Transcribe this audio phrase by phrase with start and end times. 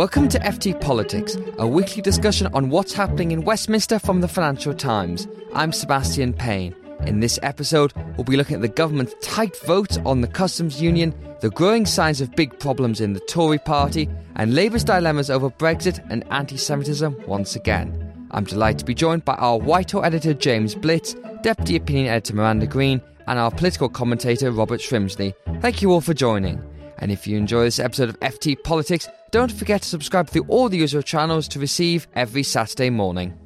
[0.00, 4.72] Welcome to FT Politics, a weekly discussion on what's happening in Westminster from the Financial
[4.72, 5.28] Times.
[5.52, 6.74] I'm Sebastian Payne.
[7.02, 11.14] In this episode, we'll be looking at the government's tight vote on the customs union,
[11.40, 16.02] the growing signs of big problems in the Tory party, and Labour's dilemmas over Brexit
[16.08, 18.26] and anti Semitism once again.
[18.30, 22.66] I'm delighted to be joined by our Whitehall editor James Blitz, Deputy Opinion Editor Miranda
[22.66, 25.34] Green, and our political commentator Robert Shrimsley.
[25.60, 26.58] Thank you all for joining.
[27.00, 30.68] And if you enjoy this episode of FT Politics, don't forget to subscribe through all
[30.68, 33.38] the usual channels to receive every Saturday morning.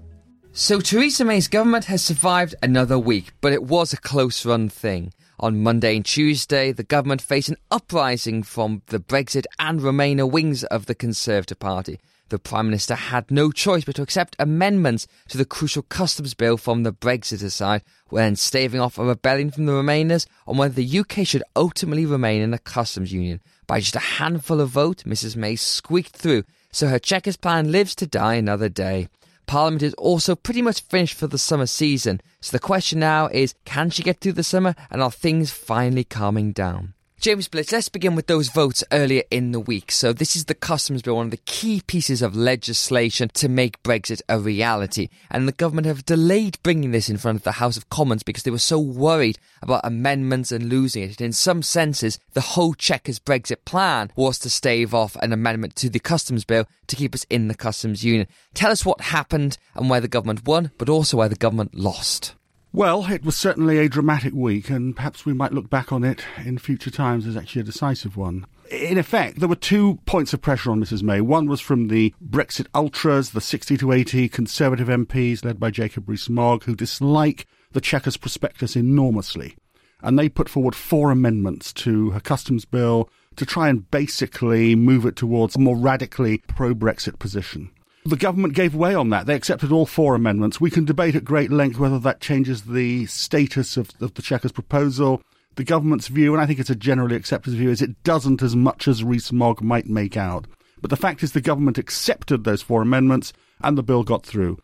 [0.53, 5.13] So, Theresa May's government has survived another week, but it was a close run thing.
[5.41, 10.63] On Monday and Tuesday, the government faced an uprising from the Brexit and Remainer wings
[10.65, 11.99] of the Conservative Party.
[12.29, 16.57] The Prime Minister had no choice but to accept amendments to the crucial customs bill
[16.57, 20.99] from the Brexiter side, when staving off a rebellion from the Remainers on whether the
[21.01, 23.41] UK should ultimately remain in the customs union.
[23.67, 27.95] By just a handful of votes, Mrs May squeaked through, so her Chequers plan lives
[27.97, 29.09] to die another day.
[29.47, 33.55] Parliament is also pretty much finished for the summer season, so the question now is
[33.65, 36.94] can she get through the summer and are things finally calming down?
[37.21, 39.91] James Blitz, let's begin with those votes earlier in the week.
[39.91, 43.83] So, this is the Customs Bill, one of the key pieces of legislation to make
[43.83, 45.09] Brexit a reality.
[45.31, 48.43] And the government have delayed bringing this in front of the House of Commons because
[48.43, 51.21] they were so worried about amendments and losing it.
[51.21, 55.89] In some senses, the whole Chequers Brexit plan was to stave off an amendment to
[55.89, 58.27] the Customs Bill to keep us in the Customs Union.
[58.53, 62.35] Tell us what happened and where the government won, but also where the government lost.
[62.75, 66.25] Well, it was certainly a dramatic week, and perhaps we might look back on it
[66.45, 68.47] in future times as actually a decisive one.
[68.69, 71.21] In effect, there were two points of pressure on Mrs May.
[71.21, 76.09] One was from the Brexit ultras, the 60 to 80 Conservative MPs led by Jacob
[76.09, 79.55] Rees-Mogg, who dislike the Chequers prospectus enormously.
[80.03, 85.07] And they put forward four amendments to her customs bill to try and basically move
[85.07, 87.71] it towards a more radically pro-Brexit position.
[88.07, 89.25] The government gave way on that.
[89.25, 90.61] They accepted all four amendments.
[90.61, 94.53] We can debate at great length whether that changes the status of, of the Chequers
[94.53, 95.23] proposal.
[95.55, 98.55] The government's view, and I think it's a generally accepted view, is it doesn't as
[98.55, 100.47] much as Rees-Mogg might make out.
[100.83, 103.33] But the fact is the government accepted those four amendments
[103.63, 104.59] and the bill got through.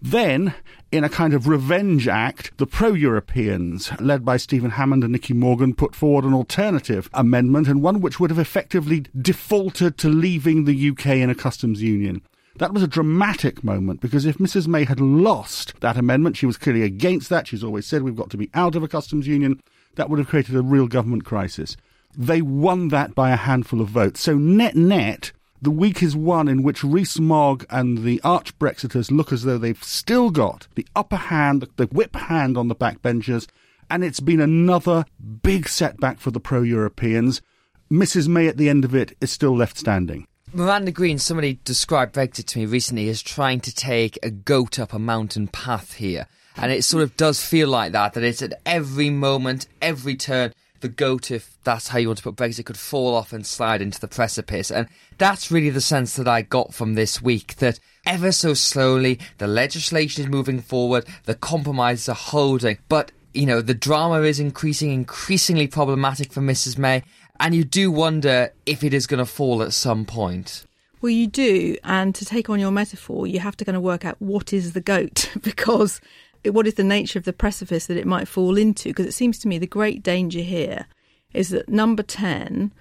[0.00, 0.54] Then,
[0.90, 5.34] in a kind of revenge act, the pro Europeans, led by Stephen Hammond and Nicky
[5.34, 10.64] Morgan, put forward an alternative amendment and one which would have effectively defaulted to leaving
[10.64, 12.22] the UK in a customs union.
[12.58, 14.66] That was a dramatic moment because if Mrs.
[14.66, 17.46] May had lost that amendment, she was clearly against that.
[17.46, 19.60] She's always said we've got to be out of a customs union.
[19.96, 21.76] That would have created a real government crisis.
[22.16, 24.20] They won that by a handful of votes.
[24.20, 29.32] So, net net, the week is one in which Rees-Mogg and the arch Brexiters look
[29.32, 33.46] as though they've still got the upper hand, the whip hand on the backbenchers,
[33.90, 35.04] and it's been another
[35.42, 37.42] big setback for the pro Europeans.
[37.90, 38.28] Mrs.
[38.28, 40.26] May at the end of it is still left standing.
[40.56, 44.94] Miranda Green, somebody described Brexit to me recently as trying to take a goat up
[44.94, 46.26] a mountain path here.
[46.56, 50.54] And it sort of does feel like that, that it's at every moment, every turn,
[50.80, 53.82] the goat, if that's how you want to put Brexit, could fall off and slide
[53.82, 54.70] into the precipice.
[54.70, 59.18] And that's really the sense that I got from this week, that ever so slowly,
[59.36, 64.40] the legislation is moving forward, the compromises are holding, but you know, the drama is
[64.40, 66.78] increasing, increasingly problematic for Mrs.
[66.78, 67.02] May,
[67.40, 70.66] and you do wonder if it is going to fall at some point.
[71.00, 71.76] Well, you do.
[71.84, 74.72] And to take on your metaphor, you have to kind of work out what is
[74.72, 76.00] the goat because
[76.44, 78.90] what is the nature of the precipice that it might fall into?
[78.90, 80.86] Because it seems to me the great danger here
[81.32, 82.72] is that number 10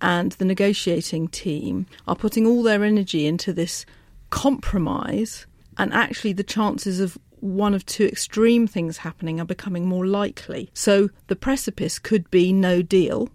[0.00, 3.86] and the negotiating team are putting all their energy into this
[4.30, 5.46] compromise,
[5.78, 10.70] and actually the chances of one of two extreme things happening are becoming more likely.
[10.74, 13.28] So the precipice could be no deal,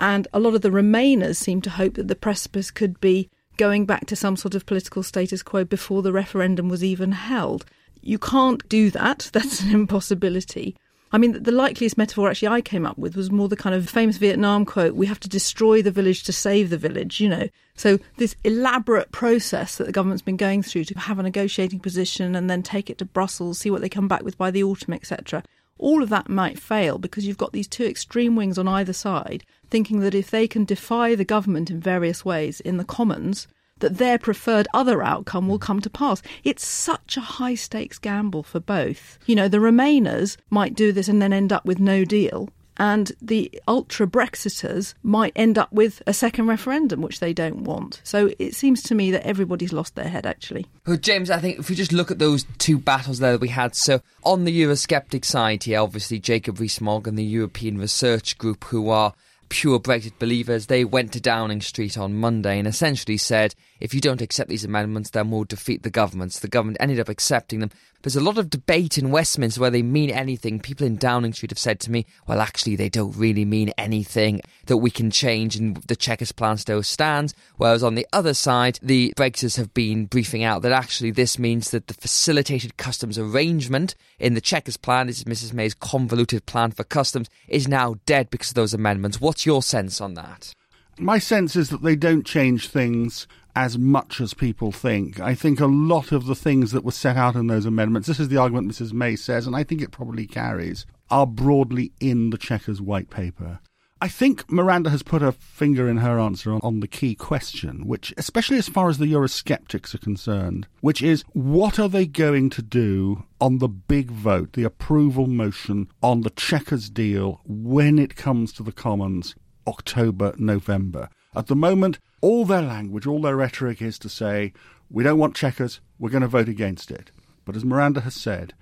[0.00, 3.84] and a lot of the Remainers seem to hope that the precipice could be going
[3.84, 7.64] back to some sort of political status quo before the referendum was even held.
[8.00, 10.76] You can't do that, that's an impossibility.
[11.10, 13.88] I mean, the likeliest metaphor actually I came up with was more the kind of
[13.88, 17.48] famous Vietnam quote, we have to destroy the village to save the village, you know.
[17.76, 22.34] So this elaborate process that the government's been going through to have a negotiating position
[22.36, 24.92] and then take it to Brussels, see what they come back with by the autumn,
[24.92, 25.42] etc.
[25.78, 29.44] All of that might fail because you've got these two extreme wings on either side
[29.70, 33.46] thinking that if they can defy the government in various ways in the Commons,
[33.80, 36.22] that their preferred other outcome will come to pass.
[36.42, 39.18] It's such a high stakes gamble for both.
[39.26, 42.48] You know, the Remainers might do this and then end up with no deal.
[42.78, 48.00] And the ultra Brexiters might end up with a second referendum, which they don't want.
[48.04, 50.66] So it seems to me that everybody's lost their head, actually.
[50.86, 53.48] Well, James, I think if we just look at those two battles there that we
[53.48, 58.64] had, so on the Eurosceptic side here, obviously Jacob Rees-Mogg and the European Research Group,
[58.64, 59.12] who are
[59.48, 64.00] pure Brexit believers, they went to Downing Street on Monday and essentially said, if you
[64.00, 66.38] don't accept these amendments, then we'll defeat the governments.
[66.38, 67.70] The government ended up accepting them.
[68.02, 70.60] There's a lot of debate in Westminster where they mean anything.
[70.60, 74.40] People in Downing Street have said to me, well, actually, they don't really mean anything
[74.66, 77.34] that we can change and the Chequers plan still stands.
[77.56, 81.70] Whereas on the other side, the Brexiters have been briefing out that actually this means
[81.72, 86.70] that the facilitated customs arrangement in the Chequers plan, this is Mrs May's convoluted plan
[86.70, 89.20] for customs, is now dead because of those amendments.
[89.20, 90.52] What's your sense on that?
[91.00, 93.26] My sense is that they don't change things
[93.58, 95.18] as much as people think.
[95.18, 98.20] I think a lot of the things that were set out in those amendments, this
[98.20, 98.92] is the argument Mrs.
[98.92, 103.58] May says, and I think it probably carries, are broadly in the Chequers white paper.
[104.00, 107.84] I think Miranda has put her finger in her answer on, on, the key question,
[107.88, 112.50] which, especially as far as the Eurosceptics are concerned, which is what are they going
[112.50, 118.14] to do on the big vote, the approval motion on the Chequers deal when it
[118.14, 119.34] comes to the Commons
[119.66, 121.08] October, November?
[121.34, 124.52] At the moment, all their language, all their rhetoric is to say,
[124.90, 127.10] we don't want Chequers, we're going to vote against it.
[127.44, 128.54] But as Miranda has said,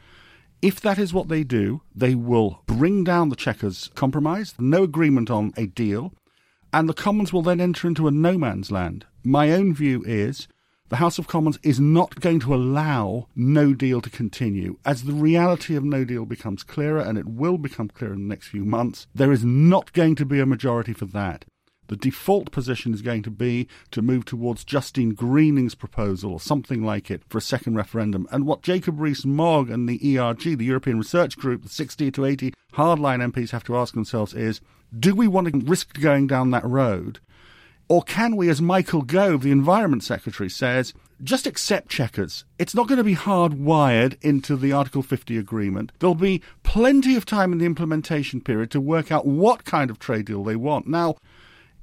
[0.62, 5.30] if that is what they do, they will bring down the Chequers compromise, no agreement
[5.30, 6.12] on a deal,
[6.72, 9.06] and the Commons will then enter into a no man's land.
[9.22, 10.48] My own view is
[10.88, 14.78] the House of Commons is not going to allow no deal to continue.
[14.84, 18.28] As the reality of no deal becomes clearer, and it will become clearer in the
[18.28, 21.44] next few months, there is not going to be a majority for that.
[21.88, 26.84] The default position is going to be to move towards Justine Greening's proposal or something
[26.84, 28.26] like it for a second referendum.
[28.30, 32.54] And what Jacob Rees-Mogg and the ERG, the European Research Group, the 60 to 80
[32.74, 34.60] hardline MPs have to ask themselves is,
[34.98, 37.20] do we want to risk going down that road?
[37.88, 40.92] Or can we, as Michael Gove, the Environment Secretary, says,
[41.22, 42.44] just accept Chequers.
[42.58, 45.92] It's not going to be hardwired into the Article 50 agreement.
[45.98, 49.98] There'll be plenty of time in the implementation period to work out what kind of
[49.98, 50.86] trade deal they want.
[50.86, 51.16] Now,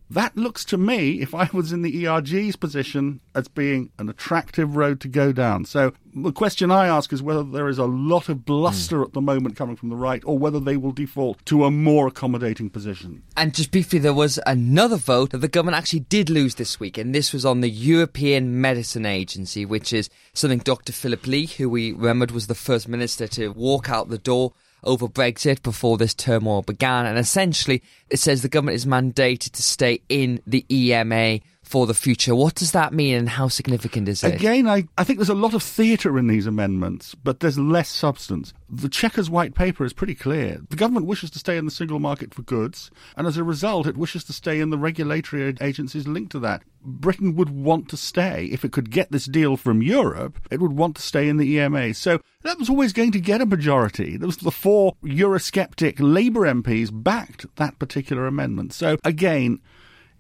[0.10, 4.76] that looks to me, if I was in the ERG's position, as being an attractive
[4.76, 5.66] road to go down.
[5.66, 9.06] So the question I ask is whether there is a lot of bluster mm.
[9.06, 12.08] at the moment coming from the right, or whether they will default to a more
[12.08, 13.24] accommodating position.
[13.36, 16.98] And just briefly, there was another vote that the government actually did lose this week,
[16.98, 20.94] and this was on the European Medicine Agency, which is something Dr.
[20.94, 24.54] Philip Lee, who we remembered was the first minister to walk out the door
[24.84, 27.06] over Brexit before this turmoil began.
[27.06, 31.40] And essentially, it says the government is mandated to stay in the EMA
[31.74, 32.36] for the future.
[32.36, 34.36] What does that mean and how significant is it?
[34.36, 37.90] Again, I, I think there's a lot of theatre in these amendments, but there's less
[37.90, 38.54] substance.
[38.70, 40.62] The Chequers white paper is pretty clear.
[40.70, 43.88] The government wishes to stay in the single market for goods, and as a result,
[43.88, 46.62] it wishes to stay in the regulatory agencies linked to that.
[46.86, 48.46] Britain would want to stay.
[48.52, 51.58] If it could get this deal from Europe, it would want to stay in the
[51.58, 51.96] EMA.
[51.96, 54.16] So that was always going to get a majority.
[54.16, 58.74] There was the four Eurosceptic Labour MPs backed that particular amendment.
[58.74, 59.60] So again,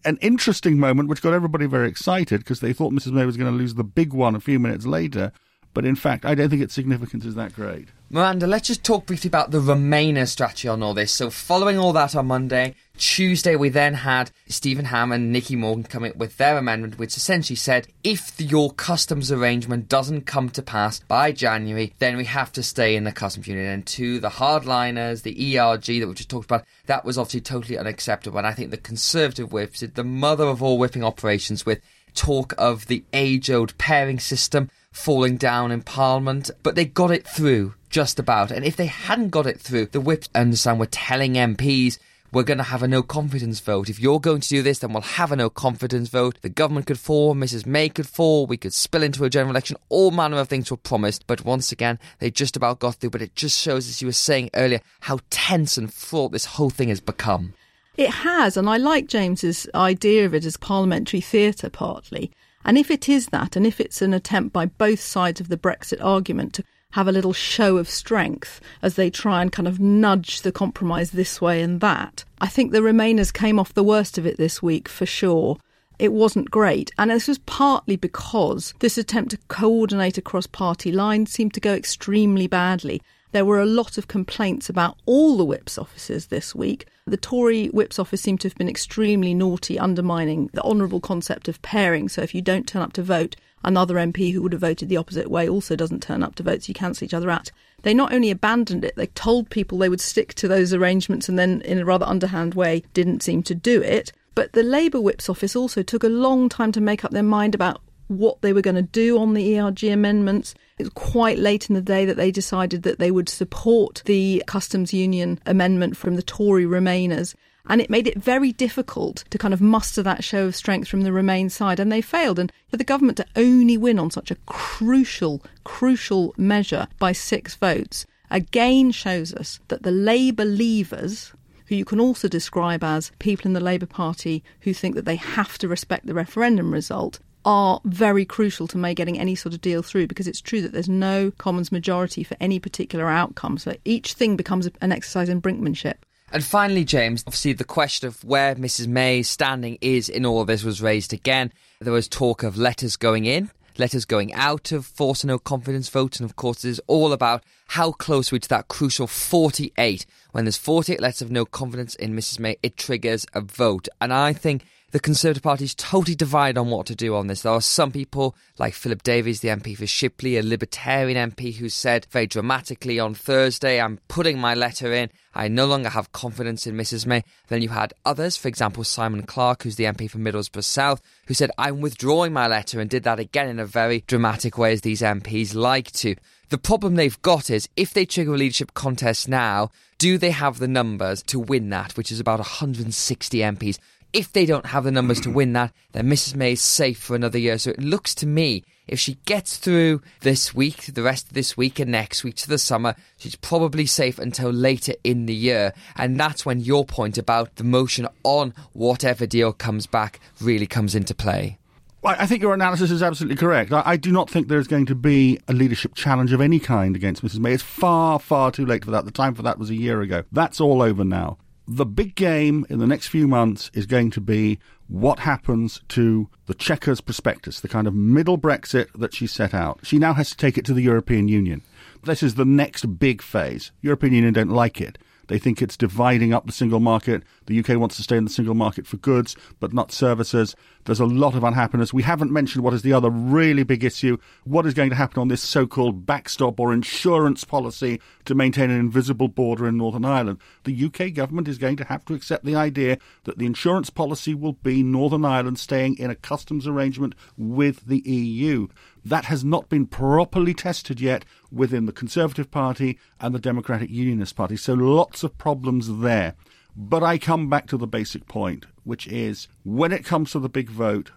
[0.05, 3.11] an interesting moment which got everybody very excited because they thought Mrs.
[3.11, 5.31] May was going to lose the big one a few minutes later.
[5.73, 7.87] But in fact, I don't think its significance is that great.
[8.09, 11.11] Miranda, let's just talk briefly about the Remainer strategy on all this.
[11.11, 15.83] So, following all that on Monday, Tuesday, we then had Stephen Hammond and Nicky Morgan
[15.83, 20.61] come in with their amendment, which essentially said if your customs arrangement doesn't come to
[20.61, 23.65] pass by January, then we have to stay in the customs union.
[23.65, 27.77] And to the hardliners, the ERG that we just talked about, that was obviously totally
[27.77, 28.37] unacceptable.
[28.37, 31.81] And I think the Conservative whip did the mother of all whipping operations with
[32.13, 37.27] talk of the age old pairing system falling down in Parliament, but they got it
[37.27, 38.51] through just about.
[38.51, 41.97] And if they hadn't got it through, the whips, I understand, were telling MPs
[42.33, 43.89] we're going to have a no confidence vote.
[43.89, 46.39] If you're going to do this, then we'll have a no confidence vote.
[46.41, 47.67] The government could fall, Mrs.
[47.67, 49.77] May could fall, we could spill into a general election.
[49.89, 53.11] All manner of things were promised, but once again, they just about got through.
[53.11, 56.71] But it just shows, as you were saying earlier, how tense and fraught this whole
[56.71, 57.53] thing has become.
[57.95, 62.31] It has, and I like James's idea of it as parliamentary theatre partly.
[62.65, 65.57] And if it is that, and if it's an attempt by both sides of the
[65.57, 69.79] Brexit argument to have a little show of strength as they try and kind of
[69.79, 72.23] nudge the compromise this way and that.
[72.39, 75.57] I think the Remainers came off the worst of it this week for sure.
[75.97, 76.91] It wasn't great.
[76.99, 81.73] And this was partly because this attempt to coordinate across party lines seemed to go
[81.73, 83.01] extremely badly.
[83.31, 86.85] There were a lot of complaints about all the whips offices this week.
[87.07, 91.61] The Tory whips office seemed to have been extremely naughty, undermining the honourable concept of
[91.63, 92.07] pairing.
[92.07, 94.97] So if you don't turn up to vote, another MP who would have voted the
[94.97, 97.51] opposite way also doesn't turn up to vote, so you cancel each other out.
[97.83, 101.37] They not only abandoned it, they told people they would stick to those arrangements and
[101.37, 104.11] then, in a rather underhand way, didn't seem to do it.
[104.35, 107.53] But the Labour Whip's office also took a long time to make up their mind
[107.53, 110.55] about what they were going to do on the ERG amendments.
[110.77, 114.43] It was quite late in the day that they decided that they would support the
[114.47, 117.35] Customs Union amendment from the Tory Remainers.
[117.67, 121.01] And it made it very difficult to kind of muster that show of strength from
[121.01, 121.79] the Remain side.
[121.79, 122.39] And they failed.
[122.39, 127.55] And for the government to only win on such a crucial, crucial measure by six
[127.55, 131.31] votes again shows us that the Labour leavers,
[131.67, 135.15] who you can also describe as people in the Labour Party who think that they
[135.15, 139.61] have to respect the referendum result, are very crucial to May getting any sort of
[139.61, 143.57] deal through because it's true that there's no Commons majority for any particular outcome.
[143.57, 145.95] So each thing becomes an exercise in brinkmanship.
[146.33, 150.47] And finally, James, obviously the question of where Mrs May's standing is in all of
[150.47, 151.53] this was raised again.
[151.79, 155.89] There was talk of letters going in, letters going out of force and no confidence
[155.89, 160.07] votes, and of course it is all about how close we to that crucial 48.
[160.31, 163.87] When there's 48 letters of no confidence in Mrs May, it triggers a vote.
[164.01, 167.41] And I think the Conservative Party is totally divided on what to do on this.
[167.41, 171.67] There are some people, like Philip Davies, the MP for Shipley, a Libertarian MP, who
[171.67, 175.09] said very dramatically on Thursday, I'm putting my letter in.
[175.33, 177.23] I no longer have confidence in Mrs May.
[177.47, 181.33] Then you had others, for example, Simon Clarke, who's the MP for Middlesbrough South, who
[181.33, 184.81] said, I'm withdrawing my letter and did that again in a very dramatic way, as
[184.81, 186.15] these MPs like to.
[186.49, 190.59] The problem they've got is if they trigger a leadership contest now, do they have
[190.59, 193.79] the numbers to win that, which is about 160 MPs?
[194.13, 197.15] If they don't have the numbers to win that, then Mrs May is safe for
[197.15, 197.57] another year.
[197.57, 201.57] So it looks to me, if she gets through this week, the rest of this
[201.57, 205.73] week and next week to the summer, she's probably safe until later in the year.
[205.95, 210.93] And that's when your point about the motion on whatever deal comes back really comes
[210.93, 211.57] into play.
[212.05, 213.71] I think your analysis is absolutely correct.
[213.71, 217.23] I, do not think there's going to be a leadership challenge of any kind against
[217.23, 217.53] Mrs May.
[217.53, 219.05] It's far, far too late for that.
[219.05, 220.23] The time for that was a year ago.
[220.31, 224.21] That's all over now the big game in the next few months is going to
[224.21, 229.53] be what happens to the Chequers prospectus, the kind of middle Brexit that she set
[229.53, 229.79] out.
[229.83, 231.61] She now has to take it to the European Union.
[232.03, 233.71] This is the next big phase.
[233.81, 234.97] European Union don't like it.
[235.27, 237.23] They think it's dividing up the single market.
[237.45, 240.55] The UK wants to stay in the single market for goods, but not services.
[240.85, 241.93] There's a lot of unhappiness.
[241.93, 244.17] We haven't mentioned what is the other really big issue.
[244.43, 248.69] What is going to happen on this so called backstop or insurance policy to maintain
[248.69, 250.39] an invisible border in Northern Ireland?
[250.65, 254.33] The UK government is going to have to accept the idea that the insurance policy
[254.33, 258.67] will be Northern Ireland staying in a customs arrangement with the EU.
[259.05, 264.35] That has not been properly tested yet within the Conservative Party and the Democratic Unionist
[264.35, 264.55] Party.
[264.55, 266.35] So lots of problems there.
[266.75, 270.49] But I come back to the basic point, which is when it comes to the
[270.49, 271.11] big vote,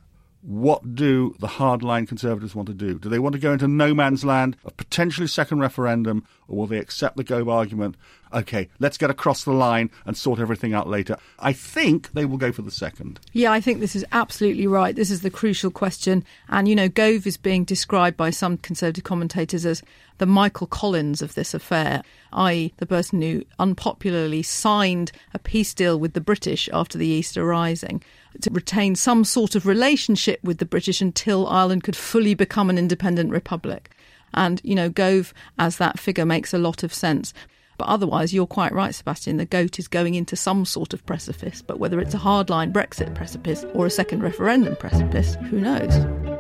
[0.47, 3.00] what do the hardline conservatives want to do?
[3.00, 6.67] Do they want to go into no man's land, a potentially second referendum, or will
[6.69, 7.97] they accept the Gove argument?
[8.33, 11.17] Okay, let's get across the line and sort everything out later.
[11.41, 13.19] I think they will go for the second.
[13.33, 14.95] Yeah, I think this is absolutely right.
[14.95, 16.25] This is the crucial question.
[16.49, 19.83] And, you know, Gove is being described by some conservative commentators as
[20.19, 25.99] the Michael Collins of this affair, i.e., the person who unpopularly signed a peace deal
[25.99, 28.00] with the British after the Easter Rising
[28.43, 32.78] to retain some sort of relationship with the British until Ireland could fully become an
[32.78, 33.90] independent republic.
[34.35, 37.33] And, you know, Gove as that figure makes a lot of sense.
[37.78, 39.37] But otherwise, you're quite right, Sebastian.
[39.37, 43.14] The goat is going into some sort of precipice, but whether it's a hardline Brexit
[43.14, 46.36] precipice or a second referendum precipice, who knows?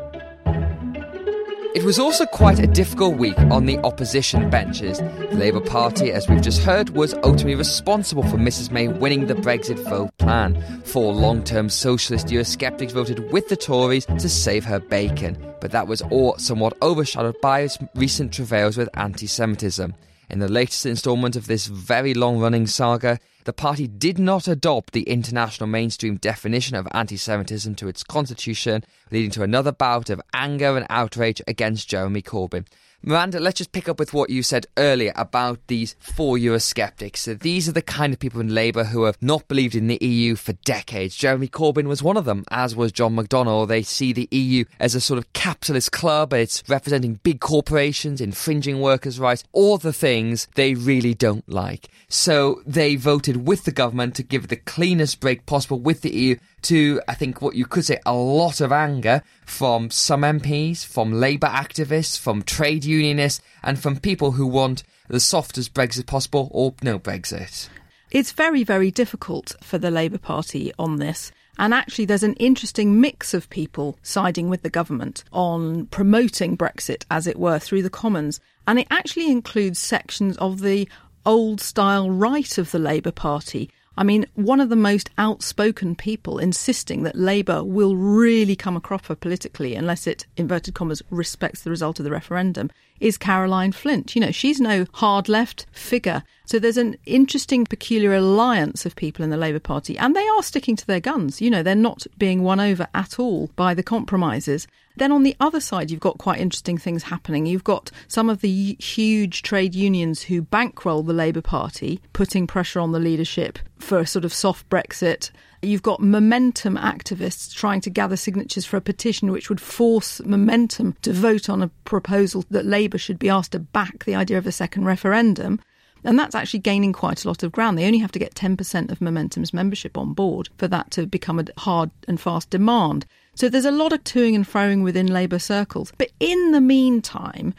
[1.76, 4.96] It was also quite a difficult week on the opposition benches.
[4.96, 9.34] The Labour Party, as we've just heard, was ultimately responsible for Mrs May winning the
[9.34, 10.58] Brexit vote plan.
[10.86, 15.86] Four long term socialist Eurosceptics voted with the Tories to save her bacon, but that
[15.86, 19.94] was all somewhat overshadowed by recent travails with anti Semitism.
[20.28, 24.92] In the latest instalment of this very long running saga, the party did not adopt
[24.92, 30.20] the international mainstream definition of anti Semitism to its constitution, leading to another bout of
[30.34, 32.66] anger and outrage against Jeremy Corbyn.
[33.08, 37.18] Miranda, let's just pick up with what you said earlier about these four Eurosceptics.
[37.18, 40.04] So these are the kind of people in Labour who have not believed in the
[40.04, 41.14] EU for decades.
[41.14, 43.68] Jeremy Corbyn was one of them, as was John McDonnell.
[43.68, 46.32] They see the EU as a sort of capitalist club.
[46.32, 51.88] It's representing big corporations, infringing workers' rights, all the things they really don't like.
[52.08, 56.36] So they voted with the government to give the cleanest break possible with the EU
[56.62, 61.12] to, I think, what you could say, a lot of anger from some MPs, from
[61.12, 66.74] Labour activists, from trade unionists, and from people who want the softest Brexit possible or
[66.82, 67.68] no Brexit.
[68.10, 71.32] It's very, very difficult for the Labour Party on this.
[71.58, 77.04] And actually, there's an interesting mix of people siding with the government on promoting Brexit,
[77.10, 78.40] as it were, through the Commons.
[78.66, 80.88] And it actually includes sections of the
[81.24, 86.38] old style right of the Labour Party I mean, one of the most outspoken people
[86.38, 91.70] insisting that Labour will really come a cropper politically unless it, inverted commas, respects the
[91.70, 94.14] result of the referendum is Caroline Flint.
[94.14, 96.22] You know, she's no hard left figure.
[96.46, 100.44] So there's an interesting, peculiar alliance of people in the Labour Party, and they are
[100.44, 101.42] sticking to their guns.
[101.42, 104.68] You know, they're not being won over at all by the compromises.
[104.96, 107.46] Then on the other side, you've got quite interesting things happening.
[107.46, 112.78] You've got some of the huge trade unions who bankroll the Labour Party, putting pressure
[112.78, 115.32] on the leadership for a sort of soft Brexit.
[115.62, 120.94] You've got momentum activists trying to gather signatures for a petition which would force momentum
[121.02, 124.46] to vote on a proposal that Labour should be asked to back the idea of
[124.46, 125.58] a second referendum.
[126.06, 127.76] And that's actually gaining quite a lot of ground.
[127.76, 131.40] They only have to get 10% of Momentum's membership on board for that to become
[131.40, 133.06] a hard and fast demand.
[133.34, 135.92] So there's a lot of toing and froing within Labour circles.
[135.98, 137.54] But in the meantime,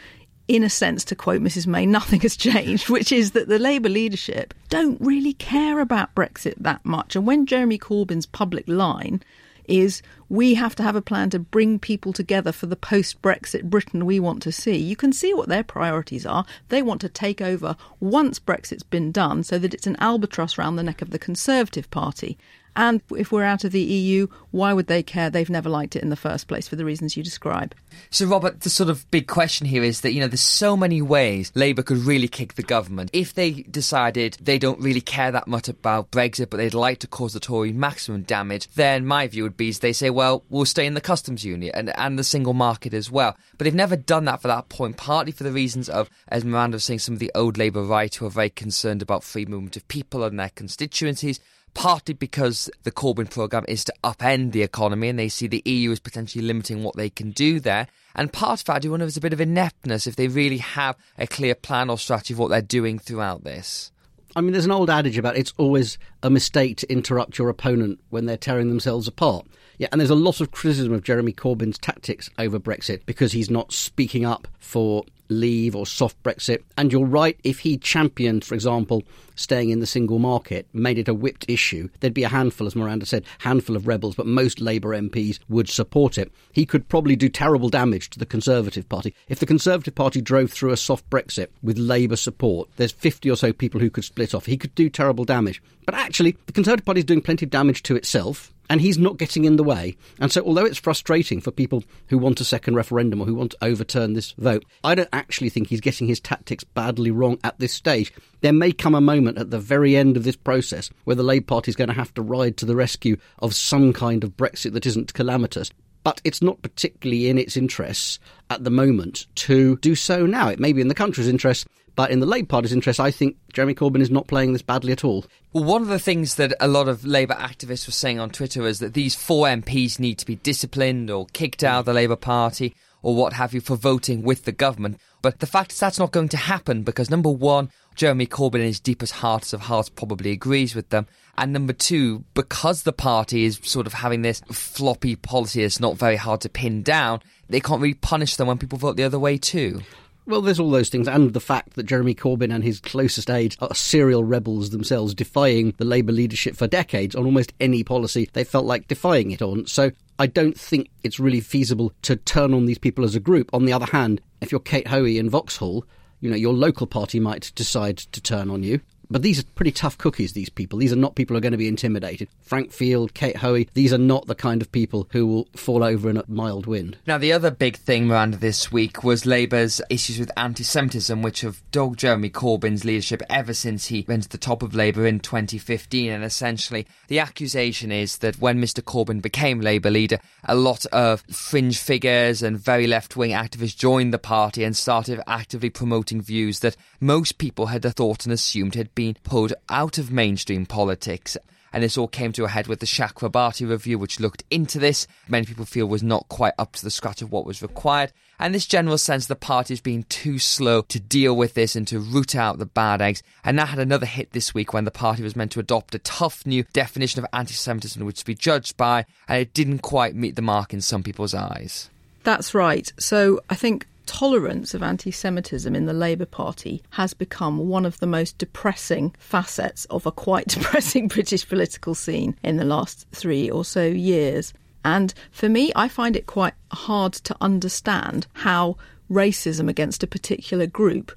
[0.47, 3.89] in a sense, to quote Mrs May, nothing has changed, which is that the Labour
[3.89, 7.17] leadership don't really care about Brexit that much.
[7.17, 9.21] And when Jeremy Corbyn's public line
[9.67, 13.63] is we have to have a plan to bring people together for the post Brexit
[13.63, 14.77] Britain we want to see.
[14.77, 16.45] You can see what their priorities are.
[16.69, 20.77] They want to take over once Brexit's been done so that it's an albatross round
[20.77, 22.37] the neck of the Conservative Party.
[22.77, 25.31] And if we're out of the EU, why would they care?
[25.31, 27.73] They've never liked it in the first place for the reasons you describe.
[28.11, 31.01] So, Robert, the sort of big question here is that, you know, there's so many
[31.01, 33.09] ways Labour could really kick the government.
[33.13, 37.07] If they decided they don't really care that much about Brexit, but they'd like to
[37.07, 40.85] cause the Tory maximum damage, then my view would be they say, well, we'll stay
[40.85, 43.35] in the customs union and, and the single market as well.
[43.57, 46.75] But they've never done that for that point, partly for the reasons of, as Miranda
[46.75, 49.77] was saying, some of the old Labour right who are very concerned about free movement
[49.77, 51.39] of people and their constituencies
[51.73, 55.91] partly because the Corbyn programme is to upend the economy and they see the EU
[55.91, 57.87] as potentially limiting what they can do there.
[58.15, 60.27] And part of that, I do wonder if there's a bit of ineptness if they
[60.27, 63.91] really have a clear plan or strategy of what they're doing throughout this.
[64.35, 67.99] I mean, there's an old adage about it's always a mistake to interrupt your opponent
[68.09, 69.47] when they're tearing themselves apart.
[69.77, 73.49] Yeah, and there's a lot of criticism of Jeremy Corbyn's tactics over Brexit because he's
[73.49, 76.63] not speaking up for leave or soft Brexit.
[76.77, 79.03] And you're right, if he championed, for example,
[79.35, 82.75] staying in the single market, made it a whipped issue, there'd be a handful, as
[82.75, 86.31] Miranda said, handful of rebels, but most Labour MPs would support it.
[86.51, 89.13] He could probably do terrible damage to the Conservative Party.
[89.29, 93.35] If the Conservative Party drove through a soft Brexit with Labour support, there's 50 or
[93.35, 94.45] so people who could split off.
[94.45, 95.61] He could do terrible damage.
[95.85, 99.17] But actually, the Conservative Party is doing plenty of damage to itself and he's not
[99.17, 99.95] getting in the way.
[100.19, 103.51] And so, although it's frustrating for people who want a second referendum or who want
[103.51, 107.59] to overturn this vote, I don't actually think he's getting his tactics badly wrong at
[107.59, 108.13] this stage.
[108.41, 111.45] There may come a moment at the very end of this process where the Labour
[111.45, 114.73] Party is going to have to ride to the rescue of some kind of Brexit
[114.73, 115.71] that isn't calamitous.
[116.03, 120.47] But it's not particularly in its interests at the moment to do so now.
[120.47, 123.37] It may be in the country's interest, but in the Labour Party's interest, I think
[123.53, 125.25] Jeremy Corbyn is not playing this badly at all.
[125.51, 128.67] Well, one of the things that a lot of Labour activists were saying on Twitter
[128.67, 132.15] is that these four MPs need to be disciplined or kicked out of the Labour
[132.15, 134.99] Party or what have you for voting with the government.
[135.23, 138.67] But the fact is that's not going to happen because number one, Jeremy Corbyn in
[138.67, 141.07] his deepest hearts of hearts probably agrees with them.
[141.35, 145.97] And number two, because the party is sort of having this floppy policy that's not
[145.97, 149.17] very hard to pin down, they can't really punish them when people vote the other
[149.17, 149.81] way too.
[150.27, 153.55] Well, there's all those things, and the fact that Jeremy Corbyn and his closest aides
[153.61, 158.43] are serial rebels themselves, defying the Labour leadership for decades on almost any policy they
[158.43, 159.65] felt like defying it on.
[159.67, 163.49] So I don't think it's really feasible to turn on these people as a group.
[163.53, 165.85] On the other hand, if you're Kate Hoey in Vauxhall,
[166.19, 168.81] you know, your local party might decide to turn on you.
[169.09, 170.79] But these are pretty tough cookies, these people.
[170.79, 172.27] These are not people who are going to be intimidated.
[172.41, 176.09] Frank Field, Kate Hoey, these are not the kind of people who will fall over
[176.09, 176.97] in a mild wind.
[177.07, 181.41] Now, the other big thing, Miranda, this week was Labour's issues with anti Semitism, which
[181.41, 185.19] have dogged Jeremy Corbyn's leadership ever since he went to the top of Labour in
[185.19, 186.11] 2015.
[186.11, 188.81] And essentially, the accusation is that when Mr.
[188.81, 194.13] Corbyn became Labour leader, a lot of fringe figures and very left wing activists joined
[194.13, 198.93] the party and started actively promoting views that most people had thought and assumed had
[198.97, 201.37] been pulled out of mainstream politics.
[201.71, 205.05] And this all came to a head with the Chakrabarti review, which looked into this.
[205.27, 208.11] Many people feel was not quite up to the scratch of what was required.
[208.39, 211.87] And this general sense the party is being too slow to deal with this and
[211.89, 213.21] to root out the bad eggs.
[213.43, 215.99] And that had another hit this week when the party was meant to adopt a
[215.99, 220.15] tough new definition of anti Semitism, which to be judged by, and it didn't quite
[220.15, 221.91] meet the mark in some people's eyes.
[222.23, 222.91] That's right.
[222.97, 227.99] So I think tolerance of anti Semitism in the Labour Party has become one of
[227.99, 233.49] the most depressing facets of a quite depressing British political scene in the last three
[233.49, 234.53] or so years.
[234.83, 238.77] And for me, I find it quite hard to understand how
[239.11, 241.11] racism against a particular group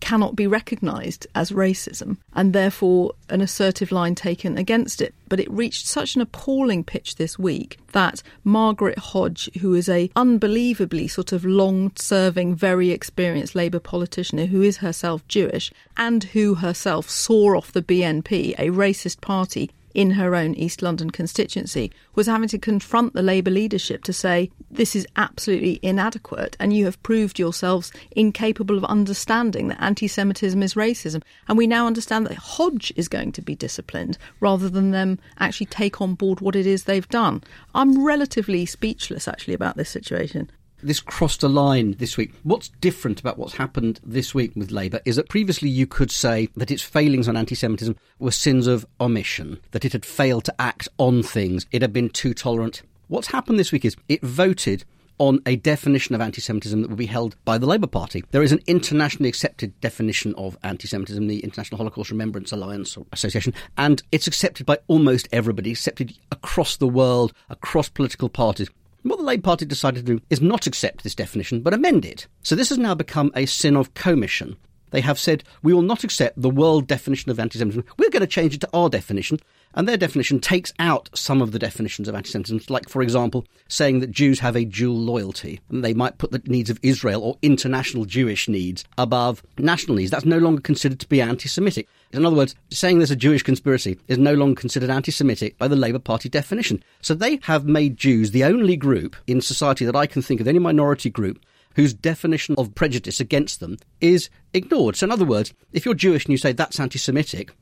[0.00, 5.14] cannot be recognised as racism and therefore an assertive line taken against it.
[5.28, 10.10] But it reached such an appalling pitch this week that Margaret Hodge, who is a
[10.14, 16.56] unbelievably sort of long serving, very experienced Labour politician who is herself Jewish and who
[16.56, 22.26] herself saw off the BNP, a racist party, in her own East London constituency was
[22.26, 27.02] having to confront the Labour leadership to say, this is absolutely inadequate, and you have
[27.02, 31.22] proved yourselves incapable of understanding that anti Semitism is racism.
[31.48, 35.66] And we now understand that Hodge is going to be disciplined rather than them actually
[35.66, 37.42] take on board what it is they've done.
[37.74, 40.50] I'm relatively speechless, actually, about this situation
[40.82, 42.32] this crossed a line this week.
[42.42, 46.48] What's different about what's happened this week with Labour is that previously you could say
[46.56, 50.54] that its failings on anti Semitism were sins of omission, that it had failed to
[50.60, 52.82] act on things, it had been too tolerant.
[53.08, 54.84] What's happened this week is it voted
[55.18, 58.24] on a definition of anti Semitism that will be held by the Labour Party.
[58.30, 63.06] There is an internationally accepted definition of anti Semitism, the International Holocaust Remembrance Alliance or
[63.12, 68.68] Association, and it's accepted by almost everybody, accepted across the world, across political parties.
[69.06, 72.26] What the Labour Party decided to do is not accept this definition, but amend it.
[72.42, 74.56] So this has now become a sin of commission.
[74.90, 77.84] They have said, we will not accept the world definition of anti Semitism.
[77.98, 79.38] We're going to change it to our definition.
[79.74, 83.44] And their definition takes out some of the definitions of anti Semitism, like, for example,
[83.68, 85.60] saying that Jews have a dual loyalty.
[85.68, 90.10] And they might put the needs of Israel or international Jewish needs above national needs.
[90.10, 91.88] That's no longer considered to be anti Semitic.
[92.12, 95.68] In other words, saying there's a Jewish conspiracy is no longer considered anti Semitic by
[95.68, 96.82] the Labour Party definition.
[97.02, 100.48] So they have made Jews the only group in society that I can think of,
[100.48, 101.38] any minority group,
[101.74, 104.96] whose definition of prejudice against them is ignored.
[104.96, 107.52] So, in other words, if you're Jewish and you say that's anti Semitic,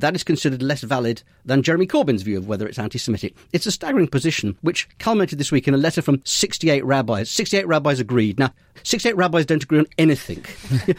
[0.00, 3.34] that is considered less valid than Jeremy Corbyn's view of whether it's anti Semitic.
[3.52, 7.30] It's a staggering position, which culminated this week in a letter from 68 rabbis.
[7.30, 8.38] 68 rabbis agreed.
[8.38, 10.44] Now, 68 rabbis don't agree on anything.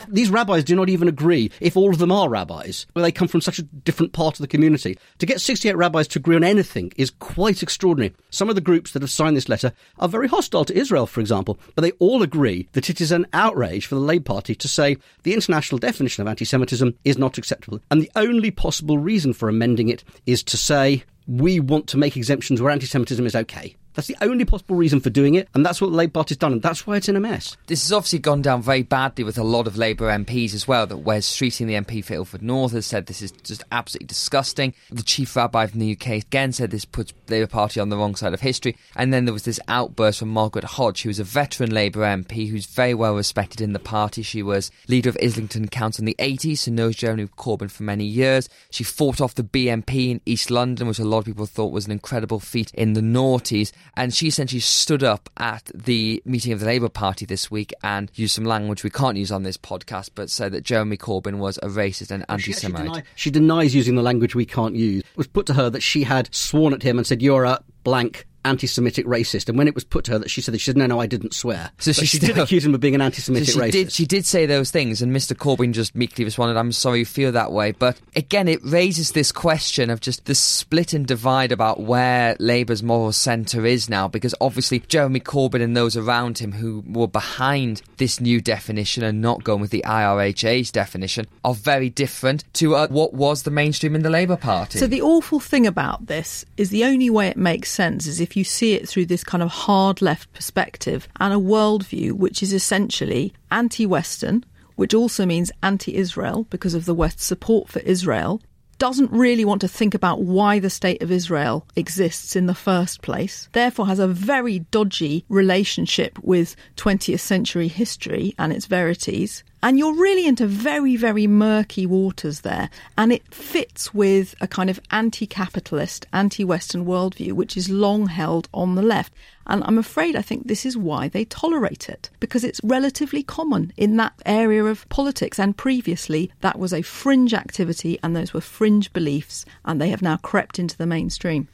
[0.08, 3.28] These rabbis do not even agree if all of them are rabbis, where they come
[3.28, 4.98] from such a different part of the community.
[5.20, 8.14] To get 68 rabbis to agree on anything is quite extraordinary.
[8.30, 11.22] Some of the groups that have signed this letter are very hostile to Israel, for
[11.22, 14.68] example, but they all agree that it is an outrage for the Labour Party to
[14.68, 17.80] say the international definition of anti Semitism is not acceptable.
[17.90, 22.18] And the only possible reason for amending it is to say we want to make
[22.18, 23.76] exemptions where anti Semitism is okay.
[23.94, 26.54] That's the only possible reason for doing it, and that's what the Labour Party's done,
[26.54, 27.58] and that's why it's in a mess.
[27.68, 30.88] This has obviously gone down very badly with a lot of Labour MPs as well.
[30.88, 34.74] That Wes Streeting, the MP for Ilford North, has said this is just absolutely disgusting.
[34.90, 37.98] The chief rabbi from the UK again said this puts the Labour Party on the
[37.98, 38.78] wrong side of history.
[38.96, 42.50] And then there was this outburst from Margaret Hodge, who is a veteran Labour MP
[42.50, 44.22] who's very well respected in the party.
[44.22, 48.06] She was leader of Islington Council in the 80s, so knows Jeremy Corbyn for many
[48.06, 48.50] years.
[48.70, 51.86] She fought off the BNP in East London, which a lot of people thought was
[51.86, 56.60] an incredible feat in the noughties and she essentially stood up at the meeting of
[56.60, 60.10] the Labour Party this week and used some language we can't use on this podcast,
[60.16, 63.04] but said that Jeremy Corbyn was a racist and anti-Semite.
[63.16, 65.02] She, she denies using the language we can't use.
[65.02, 67.64] It was put to her that she had sworn at him and said, "You're a
[67.84, 69.50] blank anti-Semitic racist.
[69.50, 71.00] And when it was put to her that she said that she said, no, no,
[71.00, 71.72] I didn't swear.
[71.80, 73.72] So she, she still, did accuse him of being an anti-Semitic so she racist.
[73.72, 75.36] Did, she did say those things, and Mr.
[75.36, 79.32] Corbyn just meekly responded, "I'm sorry you feel that way." But again, it raises this
[79.32, 84.36] question of just the split and divide about where Labour's moral centre is now, because
[84.42, 89.44] obviously Jeremy Corbyn and those around him who were behind this new definition and not
[89.44, 94.04] going with the IRHA's definition are very different to uh, what was the mainstream in
[94.04, 94.80] the Labour Party.
[94.80, 98.38] So the awful thing about this is the only way it makes sense is if
[98.38, 102.54] you see it through this kind of hard left perspective and a worldview which is
[102.54, 104.46] essentially anti Western,
[104.78, 108.42] which also means anti Israel because of the West's support for Israel,
[108.78, 113.02] doesn't really want to think about why the state of Israel exists in the first
[113.02, 119.44] place, therefore has a very dodgy relationship with 20th century history and its verities.
[119.64, 122.70] And you're really into very, very murky waters there.
[122.98, 128.08] And it fits with a kind of anti capitalist, anti Western worldview, which is long
[128.08, 129.14] held on the left.
[129.46, 133.74] And I'm afraid I think this is why they tolerate it, because it's relatively common
[133.78, 135.40] in that area of politics.
[135.40, 140.02] And previously, that was a fringe activity and those were fringe beliefs, and they have
[140.02, 141.48] now crept into the mainstream.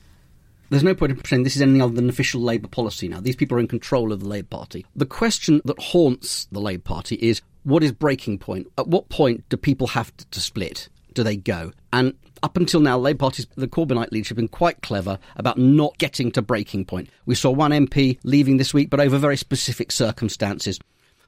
[0.70, 3.22] There's no point in pretending this is anything other than official Labour policy now.
[3.22, 4.86] These people are in control of the Labour Party.
[4.96, 8.66] The question that haunts the Labour Party is what is breaking point?
[8.78, 10.88] At what point do people have to, to split?
[11.14, 11.74] Do they go?
[11.92, 15.98] And up until now, Labour Party's, the Corbynite leadership have been quite clever about not
[15.98, 17.10] getting to breaking point.
[17.26, 20.80] We saw one MP leaving this week, but over very specific circumstances.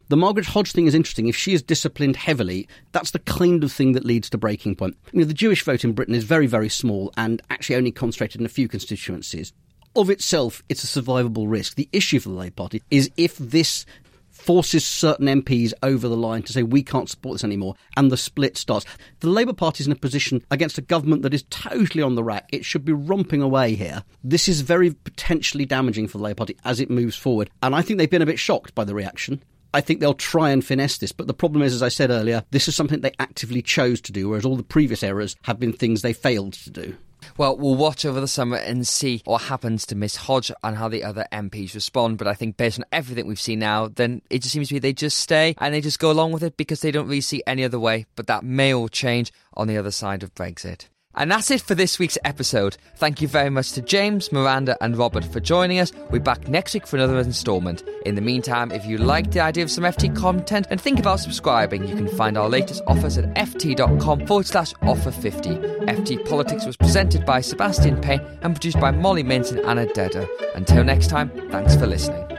[0.07, 1.27] The Margaret Hodge thing is interesting.
[1.27, 4.95] If she is disciplined heavily, that's the kind of thing that leads to breaking point.
[5.11, 8.39] You know, the Jewish vote in Britain is very, very small and actually only concentrated
[8.39, 9.51] in a few constituencies.
[9.93, 11.75] Of itself, it's a survivable risk.
[11.75, 13.85] The issue for the Labour Party is if this
[14.39, 18.17] forces certain MPs over the line to say we can't support this anymore, and the
[18.17, 18.85] split starts.
[19.19, 22.23] The Labour Party is in a position against a government that is totally on the
[22.23, 22.49] rack.
[22.51, 24.03] It should be romping away here.
[24.23, 27.81] This is very potentially damaging for the Labour Party as it moves forward, and I
[27.81, 29.43] think they've been a bit shocked by the reaction.
[29.73, 31.11] I think they'll try and finesse this.
[31.11, 34.11] But the problem is, as I said earlier, this is something they actively chose to
[34.11, 36.97] do, whereas all the previous errors have been things they failed to do.
[37.37, 40.87] Well, we'll watch over the summer and see what happens to Miss Hodge and how
[40.87, 42.17] the other MPs respond.
[42.17, 44.79] But I think based on everything we've seen now, then it just seems to me
[44.79, 47.41] they just stay and they just go along with it because they don't really see
[47.47, 48.05] any other way.
[48.15, 50.87] But that may all change on the other side of Brexit.
[51.19, 52.77] And that's it for this week's episode.
[52.95, 55.91] Thank you very much to James, Miranda, and Robert for joining us.
[56.09, 57.83] We're back next week for another instalment.
[58.05, 61.19] In the meantime, if you like the idea of some FT content and think about
[61.19, 65.49] subscribing, you can find our latest offers at ft.com forward slash offer 50.
[65.49, 70.25] FT Politics was presented by Sebastian Payne and produced by Molly Mintz and Anna Dedder.
[70.55, 72.38] Until next time, thanks for listening.